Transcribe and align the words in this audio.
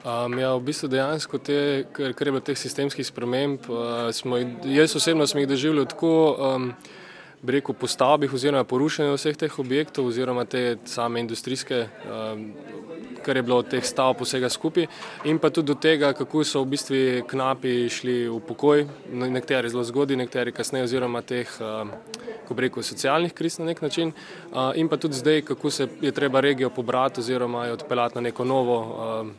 Um, 0.00 0.38
ja, 0.38 0.54
v 0.56 0.64
bistvu 0.64 0.88
dejansko 0.88 1.38
te, 1.44 1.84
kar, 1.92 2.14
kar 2.16 2.28
je 2.28 2.32
bilo 2.32 2.40
teh 2.40 2.56
sistemskih 2.56 3.04
sprememb, 3.04 3.66
uh, 3.68 4.08
smo, 4.16 4.38
jaz 4.64 4.94
osebno 4.96 5.26
sem 5.28 5.42
jih 5.42 5.48
doživljal 5.50 5.84
tako, 5.92 6.12
um, 6.40 6.70
bi 7.42 7.58
rekel, 7.58 7.76
po 7.76 7.84
stavbih 7.84 8.32
oziroma 8.32 8.64
porušenju 8.64 9.18
vseh 9.18 9.36
teh 9.36 9.58
objektov 9.60 10.08
oziroma 10.08 10.46
te 10.48 10.78
same 10.88 11.20
industrijske, 11.20 11.82
um, 12.08 12.46
kar 13.20 13.36
je 13.36 13.42
bilo 13.44 13.58
od 13.60 13.68
teh 13.68 13.84
stavb 13.84 14.22
vsega 14.24 14.48
skupaj. 14.48 14.88
In 15.28 15.36
pa 15.36 15.50
tudi 15.52 15.68
do 15.68 15.76
tega, 15.76 16.14
kako 16.16 16.46
so 16.48 16.64
v 16.64 16.70
bistvu 16.72 17.02
knapi 17.28 17.74
šli 17.92 18.16
v 18.30 18.40
pokoj, 18.48 18.86
nekateri 19.12 19.68
zelo 19.68 19.84
zgodaj, 19.84 20.16
nekateri 20.16 20.56
kasneje 20.56 20.88
oziroma 20.88 21.20
teh, 21.20 21.52
um, 21.60 21.92
ko 22.48 22.56
bi 22.56 22.70
rekel, 22.70 22.80
socialnih 22.88 23.36
kriz 23.36 23.60
na 23.60 23.68
nek 23.68 23.84
način. 23.84 24.16
Uh, 24.48 24.72
in 24.80 24.88
pa 24.88 24.96
tudi 24.96 25.20
zdaj, 25.20 25.44
kako 25.52 25.70
se 25.70 25.90
je 26.00 26.12
treba 26.12 26.40
regijo 26.40 26.72
pobrati 26.72 27.20
oziroma 27.20 27.66
jo 27.66 27.76
odpeljati 27.76 28.16
na 28.16 28.28
neko 28.30 28.48
novo 28.48 28.80
um, 28.80 29.36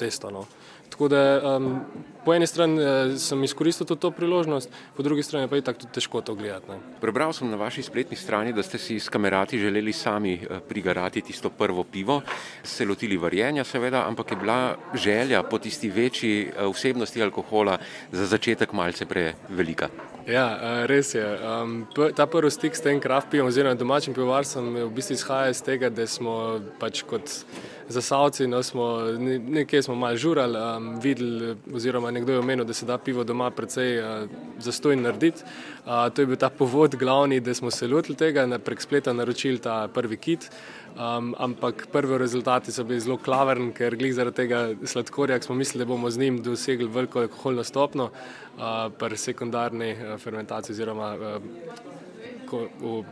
cesto. 0.00 0.30
No. 0.30 0.44
Tako 0.90 1.08
da 1.08 1.56
um, 1.56 1.80
po 2.24 2.34
eni 2.34 2.46
strani 2.46 2.78
uh, 2.80 3.14
sem 3.18 3.44
izkoristil 3.44 3.86
to, 3.86 3.96
to 3.96 4.10
priložnost, 4.10 4.70
po 4.96 5.02
drugi 5.02 5.22
strani 5.22 5.48
pa 5.48 5.56
je 5.56 5.66
tako 5.66 5.84
tudi 5.84 5.92
težko 5.98 6.20
to 6.20 6.34
gledati. 6.34 6.70
Ne. 6.70 6.78
Prebral 7.00 7.32
sem 7.32 7.50
na 7.50 7.56
vaši 7.56 7.82
spletni 7.82 8.16
strani, 8.16 8.52
da 8.52 8.62
ste 8.62 8.78
si 8.78 8.98
s 9.00 9.08
kamerati 9.08 9.58
želeli 9.58 9.92
sami 9.92 10.34
uh, 10.42 10.58
prigarati 10.68 11.22
tisto 11.22 11.50
prvo 11.50 11.84
pivo, 11.84 12.20
se 12.62 12.86
lotili 12.86 13.16
varjenja, 13.16 13.64
seveda, 13.64 14.04
ampak 14.08 14.30
je 14.30 14.36
bila 14.36 14.76
želja 14.94 15.42
po 15.42 15.58
tisti 15.58 15.90
večji 15.90 16.48
uh, 16.48 16.74
vsebnosti 16.74 17.22
alkohola 17.22 17.78
za 18.12 18.26
začetek 18.26 18.72
malce 18.72 19.06
prevelika. 19.06 19.88
Ja, 20.28 20.84
res 20.86 21.14
je. 21.14 21.24
Um, 21.24 21.86
ta 22.16 22.26
prvi 22.26 22.50
stik 22.52 22.76
s 22.76 22.84
tem 22.84 23.00
kraftom, 23.00 23.48
oziroma 23.48 23.74
domačim 23.74 24.14
pivovarstvom, 24.14 24.74
v 24.84 24.90
bistvu 24.94 25.16
izhaja 25.16 25.50
iz 25.50 25.62
tega, 25.64 25.88
da 25.90 26.06
smo 26.06 26.60
pač 26.78 27.02
kot 27.08 27.32
zasavci, 27.90 28.46
no, 28.46 28.62
smo, 28.62 28.86
nekje 29.18 29.82
smo 29.82 29.96
malo 29.98 30.16
žurali, 30.16 30.58
um, 30.60 30.90
videli, 31.02 31.56
oziroma 31.74 32.09
nekdo 32.10 32.32
je 32.32 32.38
omenil, 32.38 32.64
da 32.64 32.74
se 32.74 32.86
da 32.86 32.98
pivo 32.98 33.24
doma 33.24 33.50
precej 33.50 33.98
uh, 33.98 34.28
zastojno 34.58 35.02
narediti. 35.02 35.42
Uh, 35.86 36.08
to 36.14 36.22
je 36.22 36.26
bil 36.26 36.36
ta 36.36 36.50
povod 36.50 36.96
glavni, 36.96 37.40
da 37.40 37.54
smo 37.54 37.70
se 37.70 37.88
lotili 37.88 38.16
tega, 38.16 38.46
na 38.46 38.58
prek 38.58 38.82
spleta 38.82 39.12
naročili 39.12 39.58
ta 39.58 39.88
prvi 39.94 40.16
kit. 40.16 40.50
Um, 40.90 41.34
ampak 41.38 41.86
prvi 41.92 42.18
rezultati 42.18 42.72
so 42.72 42.84
bili 42.84 43.00
zelo 43.00 43.16
klavrni, 43.16 43.72
ker 43.72 43.96
glih 43.96 44.14
zaradi 44.14 44.36
tega 44.36 44.60
sladkorja, 44.84 45.38
ki 45.38 45.46
smo 45.46 45.54
mislili, 45.54 45.84
da 45.84 45.88
bomo 45.88 46.10
z 46.10 46.18
njim 46.18 46.42
dosegli 46.42 46.88
veliko 46.88 47.20
alkoholno 47.20 47.64
stopno, 47.64 48.10
uh, 48.10 48.92
pri 48.98 49.16
sekundarni 49.16 49.92
uh, 49.92 50.18
fermentaciji 50.18 50.74
oziroma 50.74 51.14
uh, 51.14 51.42
ko, 52.50 52.66
v 52.80 53.02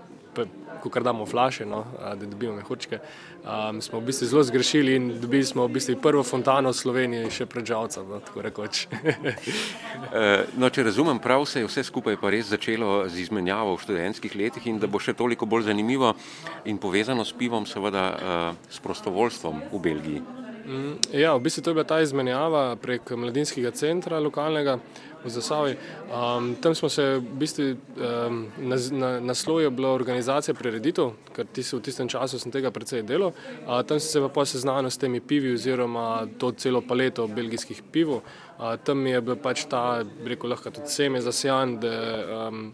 ko 0.82 0.90
kar 0.90 1.02
damo 1.02 1.26
flaše, 1.26 1.66
no, 1.66 1.84
da 1.98 2.26
dobimo 2.26 2.54
mehurčke. 2.54 2.98
Um, 3.44 3.82
smo 3.82 4.00
v 4.00 4.10
bistvu 4.10 4.26
zelo 4.26 4.42
zgrešili 4.42 4.94
in 4.96 5.20
dobili 5.20 5.44
smo 5.44 5.66
v 5.66 5.72
bistvu 5.78 5.96
prvo 6.02 6.22
fontano 6.22 6.70
v 6.70 6.76
Sloveniji, 6.76 7.30
še 7.30 7.46
pred 7.46 7.66
žalcem. 7.66 8.06
No, 8.08 8.20
eh, 10.12 10.44
no, 10.60 10.70
če 10.70 10.82
razumem 10.90 11.18
prav, 11.18 11.46
se 11.46 11.62
je 11.62 11.68
vse 11.68 11.84
skupaj 11.88 12.18
pa 12.20 12.30
res 12.30 12.50
začelo 12.50 13.08
z 13.08 13.24
izmenjavo 13.24 13.76
v 13.76 13.82
študentskih 13.86 14.36
letih 14.36 14.66
in 14.66 14.78
da 14.78 14.86
bo 14.86 15.00
še 15.02 15.16
toliko 15.16 15.46
bolj 15.46 15.70
zanimivo 15.70 16.14
in 16.64 16.78
povezano 16.78 17.24
s 17.24 17.32
pivom, 17.32 17.66
seveda 17.66 18.04
uh, 18.12 18.18
s 18.70 18.82
prostovoljstvom 18.84 19.62
v 19.72 19.82
Belgiji. 19.82 20.22
Mm, 20.68 21.00
ja, 21.16 21.32
v 21.32 21.40
bistvu 21.48 21.64
to 21.64 21.70
je 21.70 21.74
bila 21.80 21.88
ta 21.88 22.00
izmenjava 22.04 22.76
prek 22.76 23.08
mladinskega 23.16 23.70
centra 23.72 24.20
lokalnega 24.20 24.76
v 25.24 25.30
Zasavi. 25.30 25.76
Um, 26.08 26.54
tam 26.62 26.74
smo 26.74 26.88
se 26.88 27.02
v 27.02 27.20
bistvu 27.20 27.64
um, 27.72 28.46
na, 28.58 28.76
na, 28.90 29.20
naslovili, 29.20 29.70
bila 29.70 29.92
organizacija 29.92 30.54
prireditev, 30.54 31.12
ker 31.36 31.46
tis, 31.52 31.72
v 31.72 31.82
tistem 31.84 32.08
času 32.08 32.38
sem 32.38 32.52
tega 32.52 32.70
precej 32.70 33.02
delal. 33.02 33.32
Uh, 33.66 33.82
tam 33.82 34.00
sem 34.00 34.10
se 34.22 34.34
pa 34.34 34.44
seznanil 34.44 34.90
s 34.90 34.98
temi 34.98 35.20
pivi 35.20 35.54
oziroma 35.54 36.26
to 36.38 36.52
celo 36.52 36.80
paleto 36.80 37.26
belgijskih 37.26 37.82
pivov. 37.92 38.22
Uh, 38.58 38.74
tam 38.82 39.06
je 39.06 39.20
bil 39.22 39.36
pač 39.38 39.68
ta, 39.70 40.02
rekel 40.26 40.50
lahko 40.50 40.72
tudi 40.74 40.90
seme 40.90 41.20
zasjan, 41.22 41.76
da, 41.78 41.92
um, 42.48 42.72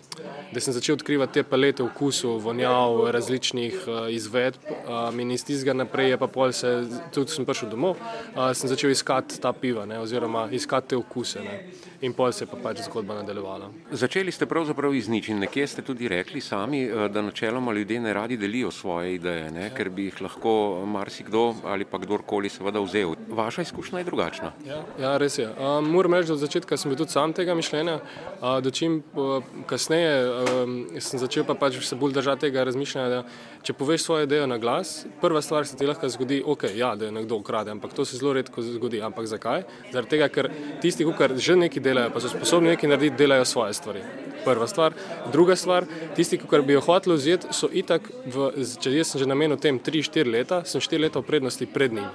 da 0.53 0.61
sem 0.61 0.73
začel 0.73 0.97
odkrivati 0.97 1.37
te 1.37 1.43
palete 1.45 1.85
vkusov, 1.85 2.39
vonjav, 2.41 3.03
različnih 3.13 3.83
uh, 3.85 4.07
izvedb 4.09 4.65
um, 4.65 5.21
in 5.21 5.35
iz 5.37 5.45
tistega 5.45 5.75
naprej 5.77 6.15
je 6.15 6.21
pa 6.23 6.29
pol 6.33 6.55
se, 6.57 6.73
tudi 7.13 7.37
sem 7.37 7.45
prišel 7.45 7.69
domov, 7.75 8.01
uh, 8.01 8.49
sem 8.57 8.73
začel 8.73 8.95
iskati 8.97 9.37
ta 9.41 9.53
piva 9.53 9.85
ne, 9.85 10.01
oziroma 10.01 10.47
iskati 10.57 10.95
te 10.95 11.03
vkuse. 11.03 11.45
Ne. 11.45 11.59
In 12.01 12.17
pol 12.17 12.33
se 12.35 12.45
je 12.45 12.51
pa 12.51 12.59
pač 12.63 12.83
zgodba 12.89 13.15
nadaljevala. 13.21 13.71
Začeli 13.91 14.33
ste 14.35 14.47
pravzaprav 14.51 14.95
iz 14.95 15.09
nič 15.09 15.31
in 15.31 15.39
nekje 15.43 15.67
ste 15.71 15.83
tudi 15.87 16.09
rekli 16.11 16.41
sami, 16.41 16.83
eh, 16.85 17.09
da 17.09 17.23
načeloma 17.23 17.73
ljudje 17.73 18.01
ne 18.01 18.13
radi 18.15 18.37
delijo 18.37 18.71
svoje 18.71 19.15
ideje, 19.15 19.51
ne, 19.51 19.71
ker 19.77 19.91
bi 19.91 20.09
jih 20.11 20.21
lahko 20.27 20.85
marsikdo 20.87 21.55
ali 21.65 21.85
pa 21.85 21.99
kdorkoli 21.99 22.49
seveda 22.49 22.83
vzel. 22.83 23.15
Vaša 23.29 23.63
izkušnja 23.63 23.99
je 23.99 24.05
drugačna. 24.05 24.53
Ja, 24.67 24.83
ja 25.01 25.17
res 25.17 25.39
je. 25.39 25.49
Um, 25.49 25.91
moram 25.91 26.15
reči, 26.15 26.29
da 26.29 26.35
od 26.35 26.43
začetka 26.43 26.77
sem 26.77 26.91
bil 26.91 26.99
tudi 26.99 27.15
sam 27.15 27.33
tega 27.33 27.55
mišljenja, 27.55 28.01
uh, 28.01 28.59
da 28.61 28.71
čim 28.71 29.03
uh, 29.15 29.45
kasneje 29.67 30.15
um, 30.29 30.79
sem 30.99 31.21
začel 31.21 31.45
pa 31.45 31.55
pač 31.55 31.79
se 31.85 31.97
bolj 31.97 32.13
držati 32.19 32.49
tega 32.49 32.65
razmišljanja, 32.65 33.09
da 33.09 33.23
če 33.65 33.73
poveš 33.79 34.05
svojo 34.05 34.27
idejo 34.27 34.47
na 34.47 34.59
glas, 34.59 35.07
prva 35.21 35.43
stvar 35.43 35.67
se 35.67 35.77
ti 35.77 35.87
lahko 35.87 36.09
zgodi, 36.09 36.43
okay, 36.47 36.75
ja, 36.77 36.95
da 36.97 37.09
je 37.09 37.13
nekdo 37.15 37.39
ukrade, 37.41 37.71
ampak 37.71 37.95
to 37.97 38.05
se 38.05 38.19
zelo 38.21 38.35
redko 38.37 38.63
zgodi. 38.63 39.01
Ampak 39.05 39.27
zakaj? 39.31 39.65
Zaradi 39.93 40.11
tega, 40.17 40.29
ker 40.29 40.51
tisti, 40.83 41.05
ki 41.05 41.41
že 41.41 41.57
nekaj 41.57 41.83
delajo, 41.83 42.13
pa 42.13 42.21
so 42.25 42.33
sposobni 42.33 42.73
nekaj 42.73 42.91
narediti, 42.91 43.17
delajo 43.21 43.45
svoje 43.45 43.75
stvari. 43.77 44.03
Prva 44.45 44.67
stvar. 44.69 44.93
Druga 45.33 45.57
stvar, 45.57 45.87
tisti, 46.17 46.39
ki 46.39 46.63
bi 46.67 46.77
jo 46.77 46.83
hoteli 46.85 47.17
vzeti, 47.17 47.53
so 47.53 47.69
itak, 47.73 48.11
v, 48.27 48.51
če 48.81 48.93
jaz 48.93 49.15
sem 49.15 49.25
že 49.25 49.29
namenil 49.31 49.61
tem 49.61 49.81
3-4 49.81 50.31
leta, 50.31 50.63
sem 50.69 50.81
4 50.81 51.01
leta 51.07 51.21
v 51.21 51.29
prednosti 51.29 51.67
pred 51.67 51.93
njim. 51.93 52.09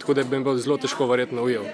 Tako 0.00 0.14
da 0.14 0.24
bi 0.24 0.36
jim 0.36 0.44
bilo 0.44 0.56
zelo 0.58 0.78
težko 0.80 1.06
verjetno 1.08 1.44
ujel. 1.44 1.64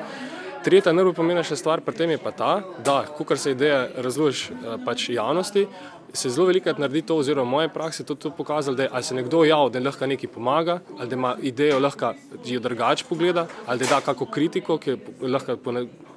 Tretja 0.64 0.92
najbolj 0.92 1.14
pomembnejša 1.16 1.56
stvar 1.56 1.80
pri 1.80 1.96
tem 1.96 2.10
je 2.12 2.18
pa 2.20 2.30
ta, 2.36 2.50
da, 2.84 3.02
ko 3.16 3.36
se 3.36 3.54
ideja 3.54 3.86
razloži 3.96 4.52
eh, 4.52 4.76
pač 4.84 5.08
javnosti, 5.08 5.66
se 6.12 6.30
zelo 6.30 6.46
velikokrat 6.46 6.78
naredi 6.78 7.02
to, 7.02 7.16
oziroma 7.16 7.48
v 7.48 7.50
moje 7.50 7.68
praksi 7.68 8.04
to, 8.04 8.14
to 8.14 8.30
pokazalo, 8.30 8.76
da 8.76 8.82
je 8.82 9.02
se 9.02 9.14
nekdo 9.14 9.44
javil, 9.44 9.70
da 9.70 9.80
lahko 9.80 10.06
nekaj 10.06 10.30
pomaga, 10.30 10.80
ali 10.98 11.08
da 11.08 11.16
ima 11.16 11.36
idejo, 11.42 11.78
lahko 11.78 12.14
jo 12.44 12.60
drugače 12.60 13.04
pogleda, 13.08 13.46
ali 13.66 13.78
da 13.78 13.86
da 13.86 14.00
kako 14.00 14.26
kritiko, 14.26 14.78
ki 14.78 14.90
je 14.90 14.98
lahko 15.22 15.56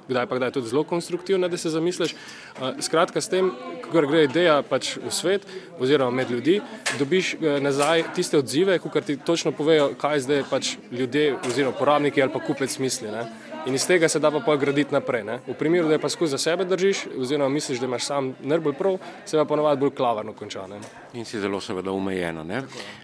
kdaj 0.08 0.26
pa 0.26 0.36
kdaj 0.36 0.50
tudi 0.50 0.68
zelo 0.68 0.84
konstruktivna, 0.84 1.48
da 1.48 1.56
se 1.56 1.70
zamisliš. 1.70 2.14
Skratka, 2.80 3.20
s 3.20 3.28
tem, 3.28 3.50
ko 3.84 4.04
gre 4.06 4.24
ideja 4.24 4.60
pač 4.62 4.96
v 5.00 5.12
svet 5.12 5.46
oziroma 5.80 6.10
med 6.10 6.30
ljudi, 6.30 6.60
dobiš 6.98 7.36
nazaj 7.60 8.04
tiste 8.14 8.38
odzive, 8.38 8.78
ko 8.78 9.00
ti 9.00 9.16
točno 9.16 9.52
povejo, 9.52 9.92
kaj 10.00 10.26
zdaj 10.26 10.44
pač 10.50 10.76
ljudje 10.92 11.38
oziroma 11.48 11.76
porabniki 11.78 12.22
ali 12.22 12.32
pa 12.32 12.40
kupec 12.44 12.78
misli. 12.78 13.10
Ne? 13.10 13.26
In 13.64 13.74
iz 13.74 13.86
tega 13.88 14.08
se 14.08 14.20
da 14.20 14.30
pa 14.30 14.56
graditi 14.56 14.92
naprej. 14.92 15.24
Ne? 15.24 15.38
V 15.46 15.54
primeru, 15.56 15.88
da 15.88 15.96
je 15.96 15.98
pa 15.98 16.08
skozi 16.08 16.36
za 16.36 16.38
sebe 16.38 16.64
držiš, 16.64 17.06
oziroma 17.18 17.48
misliš, 17.48 17.80
da 17.80 17.86
imaš 17.86 18.04
sam 18.04 18.34
najbolj 18.42 18.74
prav, 18.76 18.98
se 19.24 19.36
pa 19.36 19.44
ponovadi 19.44 19.80
bolj 19.84 19.94
klavarno 19.96 20.32
konča. 20.32 20.66
Ne? 20.66 20.80
In 21.14 21.24
si 21.24 21.40
zelo, 21.40 21.60
seveda, 21.60 21.92
umejena. 21.92 22.44
Ne? 22.44 22.62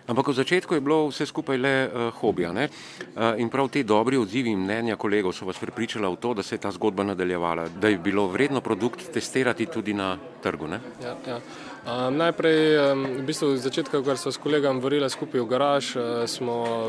Ampak 0.09 0.33
v 0.33 0.37
začetku 0.41 0.75
je 0.75 0.85
bilo 0.85 1.07
vse 1.11 1.27
skupaj 1.29 1.59
le 1.61 1.75
uh, 1.87 2.09
hobija. 2.21 2.51
Uh, 2.51 3.39
in 3.39 3.51
prav 3.53 3.69
ti 3.69 3.85
dobri 3.85 4.17
odzivi 4.17 4.51
in 4.51 4.65
mnenja 4.65 4.97
kolegov 4.97 5.35
so 5.37 5.47
vas 5.47 5.61
pripričala 5.61 6.09
v 6.11 6.17
to, 6.17 6.35
da 6.35 6.43
se 6.43 6.57
je 6.57 6.65
ta 6.65 6.73
zgodba 6.73 7.05
nadaljevala, 7.05 7.69
da 7.69 7.89
je 7.89 7.99
bilo 7.99 8.27
vredno 8.27 8.61
produkt 8.61 9.13
testirati 9.13 9.67
tudi 9.67 9.95
na 9.95 10.17
trgu. 10.43 10.69
Ja, 11.03 11.17
ja. 11.27 11.41
Um, 11.81 12.17
najprej, 12.17 12.93
um, 12.93 13.05
v 13.19 13.23
bistvu, 13.25 13.57
začetka, 13.57 14.03
ko 14.05 14.17
smo 14.17 14.33
s 14.33 14.41
kolegom 14.41 14.81
vrili 14.85 15.09
skupaj 15.11 15.41
v 15.41 15.49
garaž, 15.49 15.97
uh, 15.97 16.27
smo 16.29 16.89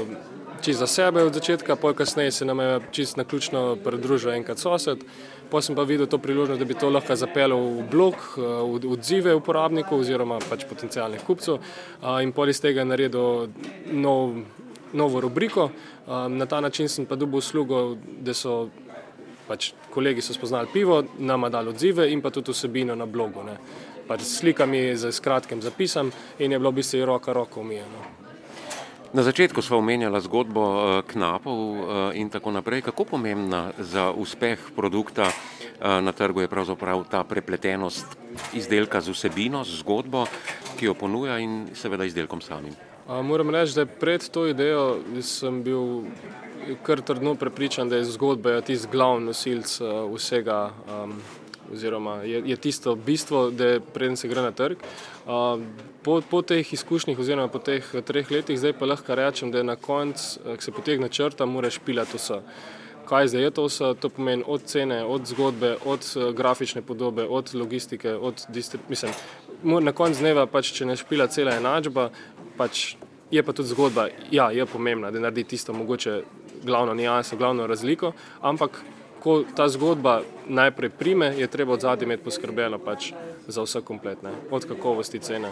čisto 0.62 0.86
za 0.86 0.88
sebe 0.88 1.24
od 1.24 1.34
začetka, 1.34 1.76
pol 1.76 1.94
kasneje 1.94 2.32
se 2.32 2.46
nam 2.46 2.60
je 2.60 2.80
čisto 2.92 3.18
na 3.18 3.24
ključno 3.24 3.78
pridružil 3.84 4.32
enkrat 4.32 4.60
sosed. 4.60 5.04
Potem 5.50 5.62
sem 5.62 5.76
pa 5.76 5.84
videl 5.84 6.08
to 6.08 6.18
priložnost, 6.18 6.60
da 6.60 6.66
bi 6.66 6.78
to 6.78 6.90
lahko 6.90 7.16
zapeljal 7.16 7.60
v 7.60 7.88
blog, 7.92 8.16
v 8.38 8.92
odzive 8.92 9.36
uporabnikov 9.36 10.00
oziroma 10.00 10.40
pač 10.50 10.64
potencijalnih 10.64 11.26
kupcev 11.28 11.60
in 12.24 12.32
pol 12.32 12.50
iz 12.50 12.62
tega 12.64 12.86
naredil 12.88 13.52
nov, 13.92 14.38
novo 14.94 15.20
rubriko. 15.20 15.72
Na 16.08 16.46
ta 16.46 16.62
način 16.62 16.88
sem 16.90 17.06
pa 17.06 17.16
dobil 17.16 17.44
uslugo, 17.44 17.98
da 18.24 18.34
so 18.34 18.70
pač 19.48 19.74
kolegi 19.90 20.22
so 20.22 20.34
spoznali 20.34 20.68
pivo, 20.74 21.04
nama 21.20 21.50
dali 21.50 21.70
odzive 21.70 22.10
in 22.12 22.22
pa 22.22 22.30
tudi 22.30 22.52
vsebino 22.52 22.96
na 22.96 23.06
blogu. 23.06 23.44
Ne. 23.44 23.58
Pač 24.08 24.22
s 24.22 24.40
slikami, 24.42 24.96
z 24.96 25.12
kratkim 25.20 25.62
zapisom 25.62 26.12
in 26.40 26.52
je 26.52 26.60
bilo 26.60 26.72
v 26.72 26.82
bistvu 26.82 27.06
roka 27.06 27.34
roko 27.34 27.62
umijeno. 27.62 28.22
Na 29.12 29.24
začetku 29.28 29.60
smo 29.60 29.84
omenjali 29.84 30.22
zgodbo 30.24 30.64
eh, 30.64 31.04
knapov 31.04 31.60
eh, 31.60 31.82
in 32.24 32.32
tako 32.32 32.52
naprej. 32.56 32.82
Kako 32.82 33.04
pomembna 33.06 33.76
za 33.76 34.08
uspeh 34.16 34.72
produkta 34.76 35.28
eh, 35.28 36.02
na 36.02 36.12
trgu 36.12 36.42
je 36.42 36.48
pravzaprav 36.48 37.04
ta 37.12 37.24
prepletenost 37.24 38.08
izdelka 38.56 39.02
z 39.02 39.12
vsebino, 39.12 39.68
z 39.68 39.84
zgodbo, 39.84 40.24
ki 40.80 40.86
jo 40.88 40.94
ponuja 40.96 41.40
in 41.44 41.76
seveda 41.76 42.08
izdelkom 42.08 42.40
samim? 42.42 42.72
Moram 43.12 43.50
reči, 43.52 43.76
da 43.76 43.86
pred 43.86 44.24
to 44.32 44.48
idejo 44.48 45.04
sem 45.20 45.60
bil 45.64 46.08
kar 46.84 47.02
trdno 47.02 47.36
prepričan, 47.36 47.90
da 47.90 48.00
je 48.00 48.10
zgodba 48.16 48.62
tisti 48.62 48.88
glavni 48.92 49.26
nosilc 49.26 49.80
vsega. 50.16 50.72
Um, 50.90 51.22
oziroma 51.74 52.16
je, 52.16 52.44
je 52.46 52.56
tisto 52.56 52.96
bistvo, 52.96 53.50
da 53.50 53.80
preden 53.94 54.18
se 54.18 54.28
gre 54.28 54.42
na 54.42 54.52
trg. 54.52 54.78
Po, 56.04 56.22
po 56.22 56.42
teh 56.42 56.74
izkušnjah, 56.74 57.20
oziroma 57.20 57.48
po 57.48 57.60
teh 57.60 57.86
treh 58.06 58.32
letih, 58.32 58.60
zdaj 58.60 58.74
pa 58.80 58.86
lahko 58.86 59.16
rečem, 59.16 59.52
da 59.52 59.62
je 59.62 59.64
na 59.64 59.76
koncu, 59.76 60.40
ko 60.44 60.62
se 60.62 60.72
potegne 60.72 61.10
črta, 61.10 61.46
moraš 61.46 61.80
pilati 61.86 62.18
vse. 62.18 62.42
kaj 63.12 63.28
zdaj 63.28 63.44
je 63.44 63.52
to 63.52 63.66
vse, 63.66 63.94
to 64.00 64.10
pomeni 64.10 64.44
od 64.48 64.64
cene, 64.64 65.04
od 65.04 65.26
zgodbe, 65.28 65.76
od 65.86 66.06
uh, 66.16 66.36
grafične 66.36 66.82
podobe, 66.82 67.26
od 67.30 67.56
logistike, 67.56 68.14
od 68.14 68.46
mislim, 68.90 69.12
na 69.64 69.92
koncu 69.92 70.20
dneva 70.20 70.46
pač, 70.48 70.72
če 70.72 70.86
ne 70.86 70.96
špila 70.96 71.28
cela 71.28 71.58
enačba, 71.60 72.10
pač 72.58 72.96
je 73.32 73.44
pa 73.44 73.54
tudi 73.54 73.70
zgodba, 73.70 74.08
ja, 74.32 74.52
je 74.52 74.66
pomembna, 74.66 75.12
da 75.12 75.20
naredi 75.20 75.44
tisto 75.44 75.74
mogoče 75.74 76.22
glavno 76.64 76.94
nijanso, 76.94 77.38
glavno 77.38 77.68
razliko, 77.68 78.12
ampak 78.42 78.82
ko 79.20 79.44
ta 79.56 79.70
zgodba 79.70 80.22
najprej 80.48 80.90
prime, 80.90 81.34
je 81.38 81.48
treba 81.48 81.74
od 81.74 81.82
zadnje 81.82 82.04
imeti 82.04 82.24
poskrbljeno 82.24 82.80
pač 82.80 83.12
za 83.48 83.62
vse 83.62 83.82
kompletne, 83.82 84.32
od 84.52 84.66
kakovosti 84.66 85.20
cene. 85.20 85.52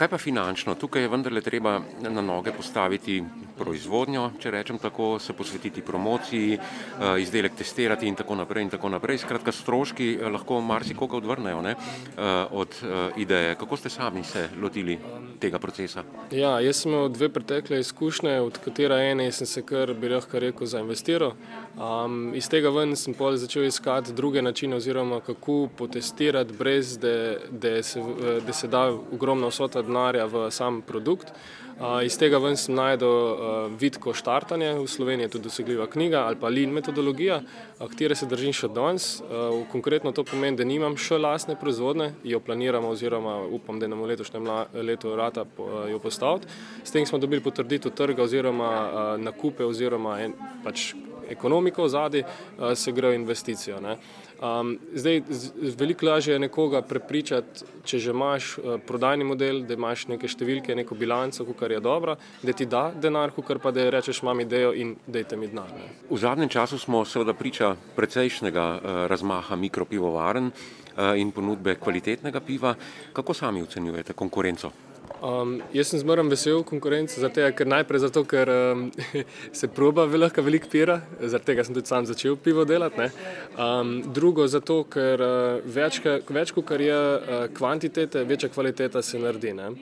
Kaj 0.00 0.08
pa 0.08 0.18
finančno? 0.18 0.74
Tukaj 0.80 1.02
je 1.02 1.08
vendarle 1.12 1.40
treba 1.44 1.74
na 2.00 2.22
noge 2.24 2.54
postaviti 2.56 3.18
proizvodnjo, 3.58 4.30
če 4.40 4.50
rečem 4.50 4.78
tako, 4.80 5.18
se 5.20 5.34
posvetiti 5.36 5.82
promociji, 5.84 6.54
eh, 6.56 7.20
izdelek 7.20 7.58
testirati 7.58 8.08
in 8.08 8.16
tako 8.16 8.38
naprej. 8.40 8.64
In 8.64 8.70
tako 8.72 8.88
naprej. 8.88 9.18
Skratka, 9.18 9.52
stroški 9.52 10.14
eh, 10.14 10.28
lahko 10.32 10.60
marsikoga 10.60 11.18
odvrnejo 11.20 11.60
ne, 11.62 11.74
eh, 11.76 12.46
od 12.50 12.80
ideje. 13.16 13.54
Kako 13.54 13.76
ste 13.76 13.90
sami 13.90 14.24
se 14.24 14.48
lotili 14.62 14.98
tega 15.40 15.58
procesa? 15.58 16.04
Ja, 16.32 16.60
jaz 16.60 16.80
sem 16.80 16.92
imel 16.92 17.08
dve 17.08 17.28
pretekle 17.28 17.80
izkušnje, 17.80 18.40
od 18.40 18.58
katera 18.64 19.02
ene 19.04 19.28
sem 19.32 19.46
se 19.46 19.62
kar 19.62 19.92
bi 19.94 20.08
lahko 20.08 20.38
rekel 20.38 20.66
za 20.66 20.80
investiral. 20.80 21.32
Um, 21.76 22.32
iz 22.34 22.48
tega 22.48 22.70
ven 22.70 22.96
sem 22.96 23.14
začel 23.36 23.64
iskati 23.64 24.12
druge 24.12 24.42
načine 24.42 24.76
oziroma 24.76 25.20
kako 25.20 25.68
potestirati 25.76 26.54
brez, 26.58 26.98
da, 26.98 27.82
se, 27.82 28.02
se 28.52 28.68
da 28.68 28.88
ogromna 29.12 29.46
vsota 29.46 29.82
denarja 29.90 30.30
v 30.30 30.46
sam 30.54 30.82
produkt. 30.86 31.34
Uh, 31.80 32.02
iz 32.04 32.12
tega 32.20 32.36
ven 32.36 32.58
sem 32.60 32.74
najdel 32.76 33.08
uh, 33.08 33.36
vidko 33.80 34.12
štartanje, 34.12 34.74
v 34.76 34.84
Sloveniji 34.84 35.24
je 35.24 35.32
tudi 35.32 35.46
dosegljiva 35.48 35.86
knjiga 35.88 36.26
ali 36.28 36.36
pa 36.36 36.50
lean 36.52 36.74
metodologija, 36.76 37.38
katere 37.78 38.12
se 38.14 38.28
držim 38.28 38.52
še 38.52 38.68
danes. 38.68 39.06
Uh, 39.24 39.62
konkretno 39.72 40.12
to 40.12 40.26
pomeni, 40.28 40.58
da 40.60 40.66
nimam 40.68 40.98
še 41.00 41.16
lastne 41.16 41.56
proizvodne, 41.56 42.10
jo 42.20 42.42
planiramo 42.44 42.92
oziroma 42.92 43.38
upam, 43.48 43.80
da 43.80 43.88
nam 43.88 44.04
v 44.04 44.12
letošnjem 44.12 44.50
letu 44.84 45.16
rata 45.16 45.46
uh, 45.48 45.86
jo 45.88 46.02
postaviti. 46.04 46.52
S 46.84 46.92
tem 46.92 47.08
smo 47.08 47.16
dobili 47.18 47.40
potrditev 47.40 47.96
trga 47.96 48.28
oziroma 48.28 48.68
uh, 48.68 49.12
nakupe 49.16 49.64
oziroma 49.64 50.20
en, 50.20 50.36
pač 50.60 50.90
ekonomiko 51.32 51.88
v 51.88 51.94
zadnji, 51.96 52.26
uh, 52.26 52.74
se 52.76 52.92
gre 52.92 53.14
v 53.14 53.22
investicijo. 53.22 53.80
Ne. 53.80 53.96
Um, 54.40 54.78
zdaj, 54.94 55.22
veliko 55.76 56.06
lažje 56.06 56.32
je 56.32 56.38
nekoga 56.38 56.80
prepričati, 56.82 57.64
če 57.84 57.98
že 57.98 58.10
imaš 58.10 58.54
uh, 58.58 58.78
prodajni 58.86 59.24
model, 59.24 59.60
da 59.68 59.76
imaš 59.76 60.06
neke 60.08 60.28
številke, 60.32 60.72
neko 60.78 60.96
bilanco, 60.96 61.44
kar 61.58 61.74
je 61.74 61.80
dobro, 61.84 62.16
da 62.40 62.54
ti 62.56 62.64
da 62.64 62.86
denar, 62.96 63.34
kar 63.36 63.60
pa 63.60 63.68
da 63.70 63.90
rečeš, 63.92 64.22
imam 64.24 64.40
idejo 64.40 64.72
in 64.72 64.94
dajte 65.06 65.36
mi 65.36 65.50
denar. 65.52 65.68
Ne. 65.76 65.92
V 66.08 66.16
zadnjem 66.16 66.48
času 66.48 66.80
smo 66.80 67.04
seveda 67.04 67.36
priča 67.36 67.74
precejšnjega 67.96 68.64
uh, 68.72 69.00
razmaha 69.12 69.60
mikropivovaren 69.60 70.48
uh, 70.48 71.12
in 71.20 71.36
ponudbe 71.36 71.76
kvalitetnega 71.76 72.40
piva. 72.40 72.74
Kako 73.12 73.36
sami 73.36 73.60
ocenjujete 73.60 74.16
konkurenco? 74.16 74.72
Um, 75.20 75.58
jaz 75.74 75.90
sem 75.90 76.00
zmeraj 76.00 76.28
vesel 76.30 76.62
konkurence, 76.64 77.18
zato, 77.20 77.44
ker 77.52 77.68
najprej 77.68 78.00
zato, 78.06 78.22
ker 78.24 78.48
um, 78.48 78.86
se 79.58 79.68
proba 79.68 80.06
veliko, 80.08 80.42
veliko 80.46 80.70
pira, 80.72 81.00
zaradi 81.20 81.50
tega 81.50 81.64
sem 81.66 81.76
tudi 81.76 81.90
sam 81.90 82.06
začel 82.08 82.38
pivo 82.40 82.64
delati. 82.64 83.10
Um, 83.58 83.98
drugo, 84.16 84.46
zato, 84.48 84.80
ker 84.88 85.20
uh, 85.20 85.66
več, 85.66 86.00
več 86.30 86.54
kot 86.56 86.72
je 86.80 86.96
uh, 86.96 87.42
kvantitete, 87.52 88.24
večja 88.24 88.48
kvaliteta 88.54 89.02
se 89.04 89.20
naredi. 89.20 89.52
Ne? 89.58 89.74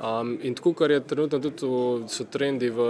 Um, 0.00 0.38
in 0.42 0.54
tako, 0.54 0.72
kar 0.74 0.90
je 0.90 1.00
trenutno 1.00 1.38
tudi 1.38 1.66
v, 1.66 2.08
so 2.10 2.24
trendi 2.24 2.68
v 2.70 2.80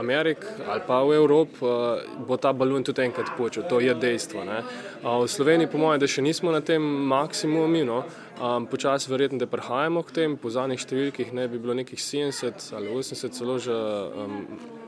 Ameriki 0.00 0.46
ali 0.68 0.80
pa 0.86 1.02
v 1.04 1.14
Evropi, 1.14 1.60
uh, 1.60 2.24
bo 2.26 2.36
ta 2.36 2.52
balon 2.52 2.84
tudi 2.84 3.04
enkrat 3.04 3.36
počel, 3.36 3.68
to 3.68 3.80
je 3.80 3.94
dejstvo. 3.94 4.42
Uh, 4.42 5.22
v 5.22 5.28
Sloveniji, 5.28 5.70
po 5.70 5.78
mojem, 5.78 6.00
da 6.00 6.08
še 6.08 6.24
nismo 6.24 6.52
na 6.52 6.60
tem 6.64 6.82
maksimumu, 6.82 7.84
no? 7.84 8.02
um, 8.40 8.66
počasi 8.66 9.10
verjetno, 9.10 9.38
da 9.38 9.46
prehajamo 9.46 10.02
k 10.02 10.14
tem, 10.14 10.36
po 10.40 10.50
zadnjih 10.50 10.80
številkih 10.80 11.32
ne 11.36 11.46
bi 11.48 11.60
bilo 11.62 11.76
nekih 11.76 12.00
70 12.00 12.72
ali 12.74 12.90
80 12.90 13.36
celo 13.36 13.58
že 13.58 13.74
um, 13.74 14.40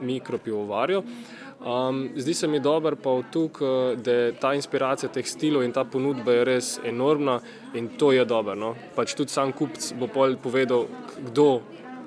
mikropivovarjev. 0.02 1.04
Um, 1.64 2.10
zdi 2.16 2.34
se 2.34 2.48
mi 2.48 2.60
dobro 2.60 2.96
pa 2.96 3.22
tukaj, 3.32 3.96
da 3.96 4.32
ta 4.40 4.52
inspiracija 4.54 5.08
teh 5.12 5.26
stilov 5.26 5.64
in 5.64 5.72
ta 5.72 5.84
ponudba 5.84 6.32
je 6.32 6.44
res 6.44 6.78
enormna 6.84 7.40
in 7.74 7.88
to 7.98 8.12
je 8.12 8.24
dobro. 8.24 8.54
No? 8.54 8.74
Pač 8.94 9.14
tudi 9.16 9.32
sam 9.32 9.52
kupc 9.52 9.94
bo 9.98 10.08
povedal, 10.42 10.86
kdo 11.30 11.60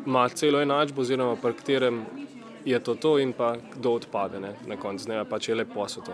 ima 0.05 0.29
celo 0.29 0.61
enačbo 0.61 1.01
oziroma 1.01 1.35
pri 1.35 1.53
katerem 1.53 2.05
je 2.65 2.79
to 2.79 2.95
to 2.95 3.17
in 3.19 3.33
pa 3.33 3.55
kdo 3.75 3.91
odpade 3.91 4.39
ne? 4.39 4.53
na 4.67 4.75
koncu 4.75 5.05
dneva, 5.05 5.23
pa 5.25 5.39
če 5.39 5.51
je 5.51 5.55
lepo 5.55 5.73
posod. 5.73 6.09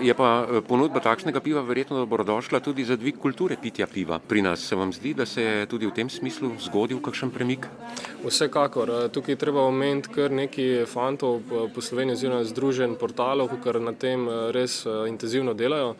Je 0.00 0.14
pa 0.14 0.46
eh, 0.46 0.60
ponudba 0.66 1.00
takšnega 1.00 1.40
piva 1.40 1.62
verjetno 1.62 2.02
dobrodošla 2.02 2.60
tudi 2.60 2.84
za 2.84 2.96
dvig 2.96 3.18
kulture 3.18 3.56
pitja 3.60 3.86
piva. 3.86 4.18
Pri 4.18 4.42
nas 4.42 4.64
se 4.66 4.76
vam 4.76 4.92
zdi, 4.92 5.14
da 5.14 5.26
se 5.26 5.42
je 5.42 5.66
tudi 5.66 5.86
v 5.86 5.94
tem 5.94 6.10
smislu 6.10 6.54
zgodil 6.66 7.00
kakšen 7.00 7.30
premik? 7.30 7.68
Vsekakor. 8.24 8.90
Eh, 8.90 9.08
tukaj 9.14 9.36
treba 9.36 9.62
omeniti 9.62 10.12
kar 10.14 10.34
nekaj 10.34 10.86
fantov 10.90 11.40
eh, 11.40 11.68
po 11.74 11.80
Sloveniji 11.80 12.18
oziroma 12.18 12.44
združen 12.44 12.98
portalov, 13.00 13.54
ki 13.62 13.78
na 13.80 13.92
tem 13.92 14.28
res 14.54 14.84
intenzivno 15.08 15.54
delajo. 15.54 15.94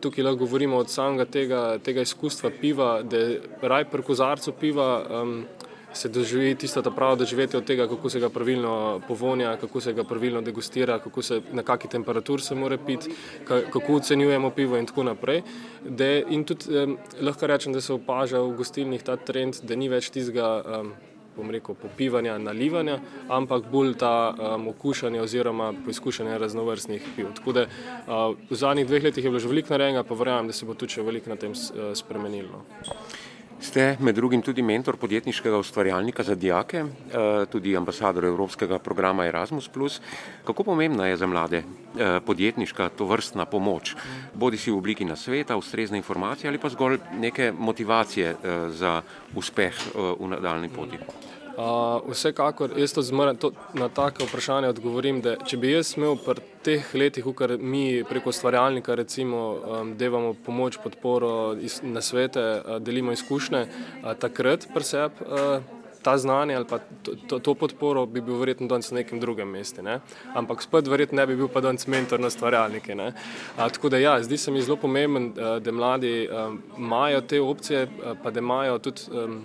Tukaj 0.00 0.24
lahko 0.24 0.44
govorimo 0.44 0.76
od 0.76 0.90
samega 0.90 1.24
tega, 1.24 1.60
tega 1.80 2.02
izkustva 2.04 2.50
piva, 2.60 3.02
da 3.02 3.16
je 3.16 3.40
raj 3.62 3.86
pri 3.88 4.02
kozarcu 4.02 4.52
piva. 4.52 4.88
Um, 5.22 5.44
se 5.92 6.08
doživi 6.08 6.54
tisto 6.54 6.82
pravo 6.82 7.16
doživetje 7.16 7.58
od 7.58 7.64
tega, 7.64 7.88
kako 7.88 8.10
se 8.10 8.20
ga 8.20 8.28
pravilno 8.28 9.00
povonja, 9.08 9.56
kako 9.56 9.80
se 9.80 9.92
ga 9.92 10.04
pravilno 10.04 10.40
degustira, 10.40 11.00
se, 11.22 11.40
na 11.52 11.62
kakšni 11.62 11.90
temperaturi 11.90 12.42
se 12.42 12.54
mora 12.54 12.78
piti, 12.78 13.10
kako 13.44 13.94
ocenjujemo 13.94 14.50
pivo 14.50 14.76
in 14.76 14.86
tako 14.86 15.02
naprej. 15.02 15.42
De, 15.88 16.24
in 16.28 16.44
tudi 16.44 16.64
eh, 16.76 16.86
lahko 17.20 17.46
rečem, 17.46 17.72
da 17.72 17.80
se 17.80 17.92
opaža 17.92 18.40
v 18.40 18.56
gostilnih 18.56 19.02
ta 19.02 19.16
trend, 19.16 19.62
da 19.62 19.76
ni 19.76 19.88
več 19.88 20.10
tistega. 20.10 20.62
Eh, 20.66 21.08
Rekel, 21.38 21.76
popivanja, 21.78 22.32
nalivanja, 22.42 22.96
ampak 23.30 23.68
bolj 23.70 23.92
ta 23.94 24.34
um, 24.34 24.64
okušanje 24.72 25.20
oziroma 25.22 25.68
poizkušanje 25.84 26.38
raznovrstnih 26.38 27.04
piv. 27.16 27.28
Tako 27.36 27.52
da 27.52 27.62
uh, 27.62 28.34
v 28.50 28.58
zadnjih 28.58 28.86
dveh 28.86 29.04
letih 29.04 29.24
je 29.24 29.30
bilo 29.30 29.38
že 29.38 29.46
veliko 29.48 29.70
narejenega, 29.70 30.02
pa 30.02 30.18
verjamem, 30.18 30.50
da 30.50 30.52
se 30.52 30.66
bo 30.66 30.74
tudi 30.74 30.98
še 30.98 31.06
veliko 31.06 31.30
na 31.30 31.36
tem 31.38 31.54
uh, 31.54 31.94
spremenilo. 31.94 32.64
Ste 33.58 33.96
med 33.98 34.14
drugim 34.14 34.42
tudi 34.42 34.62
mentor 34.62 34.96
podjetniškega 34.96 35.58
ustvarjalnika 35.58 36.22
za 36.22 36.34
dijake, 36.34 36.78
eh, 36.78 37.46
tudi 37.50 37.76
ambasador 37.76 38.24
Evropskega 38.24 38.78
programa 38.78 39.26
Erasmus. 39.26 39.70
Kako 40.44 40.64
pomembna 40.64 41.06
je 41.06 41.16
za 41.16 41.26
mlade 41.26 41.58
eh, 41.58 42.20
podjetniška 42.26 42.88
to 42.88 43.04
vrstna 43.04 43.44
pomoč, 43.44 43.96
bodi 44.34 44.56
si 44.56 44.70
v 44.70 44.78
obliki 44.78 45.04
nasveta, 45.04 45.56
ustrezne 45.56 45.96
informacije 45.96 46.48
ali 46.48 46.58
pa 46.58 46.68
zgolj 46.68 46.98
neke 47.18 47.52
motivacije 47.52 48.30
eh, 48.30 48.70
za 48.70 49.02
uspeh 49.34 49.74
v 49.94 50.28
nadaljni 50.28 50.68
poti? 50.68 50.98
Uh, 51.58 51.64
vsekakor, 52.06 52.70
jaz 52.78 52.92
to 52.94 53.02
zmeren, 53.02 53.36
to, 53.36 53.48
na 53.74 53.88
take 53.90 54.22
vprašanje 54.22 54.68
odgovorim, 54.70 55.16
da 55.18 55.32
če 55.42 55.56
bi 55.58 55.72
jaz 55.72 55.88
imel 55.96 56.14
pri 56.22 56.44
teh 56.62 56.90
letih, 56.94 57.24
v 57.26 57.32
kar 57.34 57.56
mi 57.58 58.04
preko 58.06 58.30
stvarjalnika 58.30 58.94
recimo 58.94 59.40
um, 59.56 59.90
devamo 59.98 60.36
pomoč, 60.46 60.76
podporo 60.78 61.56
iz, 61.58 61.80
na 61.82 61.98
svete, 61.98 62.44
uh, 62.62 62.76
delimo 62.78 63.10
izkušnje, 63.10 63.64
uh, 63.66 64.12
takrat 64.22 64.68
preseb 64.70 65.18
uh, 65.26 65.58
ta 66.06 66.14
znanje 66.14 66.54
ali 66.54 66.68
pa 66.70 66.78
to, 66.78 67.16
to, 67.26 67.40
to 67.42 67.54
podporo 67.58 68.04
bi 68.06 68.22
bil 68.22 68.38
verjetno 68.38 68.68
danes 68.70 68.92
na 68.92 69.00
nekem 69.00 69.18
drugem 69.18 69.50
mestu. 69.50 69.82
Ne? 69.82 69.96
Ampak 70.38 70.62
spet 70.62 70.86
verjetno 70.86 71.18
ne 71.18 71.24
bi 71.26 71.34
bil 71.40 71.50
pa 71.50 71.58
danes 71.60 71.90
mentor 71.90 72.22
na 72.22 72.30
stvarjalnike. 72.30 72.94
Uh, 72.94 73.10
tako 73.56 73.90
da 73.90 73.98
ja, 73.98 74.14
zdi 74.22 74.38
se 74.38 74.54
mi 74.54 74.62
zelo 74.62 74.78
pomemben, 74.78 75.32
uh, 75.34 75.56
da 75.58 75.74
mladi 75.74 76.28
imajo 76.78 77.20
te 77.20 77.42
opcije, 77.42 77.88
pa 78.22 78.30
da 78.30 78.46
imajo 78.46 78.78
tudi 78.78 79.10
um, 79.10 79.42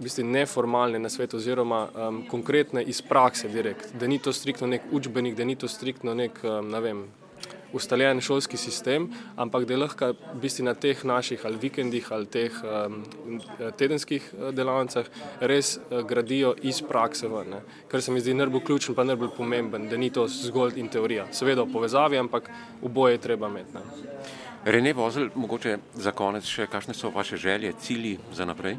v 0.00 0.08
bistvu 0.08 0.24
neformalne 0.24 0.98
na 0.98 1.12
svetu, 1.12 1.36
oziroma 1.36 1.84
um, 1.92 2.22
konkretne 2.28 2.82
iz 2.82 3.02
prakse, 3.02 3.48
direkt. 3.48 3.92
da 3.92 4.06
ni 4.06 4.18
to 4.18 4.32
striktno 4.32 4.66
nek 4.66 4.82
učbenik, 4.90 5.36
da 5.36 5.44
ni 5.44 5.56
to 5.56 5.68
striktno 5.68 6.14
nek 6.14 6.40
um, 6.42 6.70
ne 6.72 6.80
vem, 6.80 7.02
ustaljen 7.72 8.20
šolski 8.20 8.56
sistem, 8.56 9.10
ampak 9.36 9.64
da 9.68 9.76
lahko 9.76 10.12
v 10.14 10.40
bistvu 10.40 10.64
na 10.64 10.74
teh 10.74 11.04
naših 11.04 11.44
ali 11.44 11.60
vikendih 11.60 12.08
ali 12.12 12.26
teh 12.26 12.56
um, 12.64 13.02
tedenskih 13.76 14.24
uh, 14.32 14.48
delavnicah 14.56 15.06
res 15.40 15.76
uh, 15.76 16.00
gradijo 16.00 16.54
iz 16.62 16.80
prakse. 16.82 17.28
Ven, 17.28 17.60
Kar 17.88 18.02
se 18.02 18.12
mi 18.12 18.20
zdi 18.20 18.34
najbolj 18.34 18.64
ključen, 18.64 18.94
pa 18.94 19.04
najbolj 19.04 19.34
pomemben, 19.36 19.88
da 19.88 19.96
ni 19.96 20.10
to 20.10 20.26
zgolj 20.28 20.80
in 20.80 20.88
teorija. 20.88 21.28
Seveda 21.32 21.62
v 21.62 21.72
povezavi, 21.72 22.18
ampak 22.18 22.50
oboje 22.82 23.20
treba 23.20 23.52
imeti. 23.52 23.76
Ne. 23.76 23.84
Rene 24.64 24.92
Vozel, 24.92 25.30
mogoče 25.34 25.78
za 25.94 26.12
konec 26.12 26.44
še, 26.44 26.66
kakšne 26.68 26.94
so 26.94 27.08
vaše 27.14 27.36
želje, 27.36 27.72
cilji 27.80 28.18
za 28.32 28.44
naprej? 28.44 28.76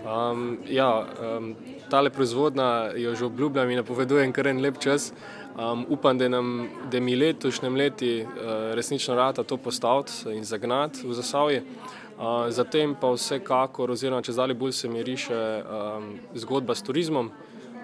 Um, 0.00 0.58
ja, 0.68 1.06
um, 1.38 1.54
tale 1.90 2.10
proizvodnja 2.10 2.92
jo 2.96 3.14
že 3.14 3.24
obljubljam 3.24 3.70
in 3.70 3.76
napovedujem 3.76 4.32
kar 4.32 4.46
en 4.46 4.60
lep 4.60 4.78
čas. 4.78 5.12
Um, 5.58 5.84
upam, 5.88 6.18
da, 6.18 6.28
nam, 6.28 6.68
da 6.90 7.00
mi 7.00 7.16
letošnjem 7.16 7.76
leti 7.76 8.22
uh, 8.22 8.74
resnično 8.74 9.14
rata 9.14 9.42
to 9.42 9.56
postaviti 9.56 10.12
in 10.32 10.44
zagnati 10.44 11.06
v 11.06 11.14
zasavje. 11.14 11.62
Uh, 11.62 12.48
zatem 12.48 12.94
pa 13.00 13.12
vsekakor, 13.12 13.90
oziroma 13.90 14.22
če 14.22 14.32
zdaj 14.32 14.54
bolj 14.54 14.72
se 14.72 14.88
mi 14.88 15.02
riše 15.02 15.36
um, 15.64 16.14
zgodba 16.34 16.74
s 16.74 16.82
turizmom. 16.82 17.30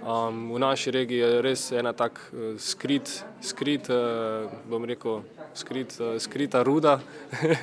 Um, 0.06 0.52
v 0.54 0.58
naši 0.58 0.90
regiji 0.90 1.18
je 1.18 1.42
res 1.42 1.72
ena 1.72 1.92
tak 1.92 2.20
uh, 2.32 2.54
skrit, 2.56 3.24
skrit 3.40 3.90
uh, 3.90 4.48
bom 4.70 4.84
rekel, 4.84 5.20
skrit, 5.56 5.96
uh, 6.00 6.16
skrita 6.22 6.62
ruda, 6.62 6.98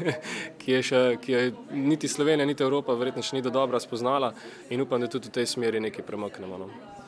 ki 0.61 0.77
je 0.77 0.81
še, 0.83 1.03
ki 1.21 1.31
je 1.31 1.43
niti 1.71 2.07
Slovenija, 2.07 2.47
niti 2.49 2.63
Evropa 2.63 2.97
verjetno 2.97 3.23
še 3.23 3.37
ni 3.37 3.45
do 3.45 3.53
dobro 3.53 3.79
spoznala 3.79 4.33
in 4.69 4.81
upam, 4.81 5.01
da 5.01 5.07
tudi 5.07 5.31
v 5.31 5.39
tej 5.39 5.49
smeri 5.55 5.81
nekaj 5.83 6.05
premaknemo. 6.05 6.57
No. 6.65 6.93